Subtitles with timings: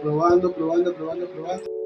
[0.00, 1.79] Probando, probando, probando, probando.